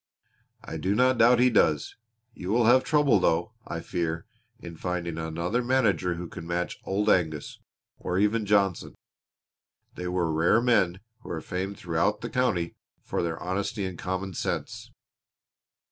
[0.63, 1.95] "I do not doubt he does.
[2.33, 4.25] You will have trouble, though, I fear,
[4.59, 7.59] in finding another manager who can match Old Angus
[7.99, 8.95] or even Johnson.
[9.93, 14.33] They were rare men who were famed throughout the county for their honesty and common
[14.33, 14.89] sense."